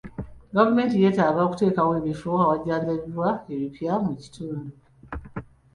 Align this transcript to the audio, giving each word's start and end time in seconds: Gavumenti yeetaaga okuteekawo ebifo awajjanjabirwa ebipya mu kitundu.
Gavumenti 0.55 1.01
yeetaaga 1.03 1.39
okuteekawo 1.43 1.91
ebifo 1.99 2.29
awajjanjabirwa 2.43 3.29
ebipya 3.53 3.93
mu 4.03 4.11
kitundu. 4.21 4.69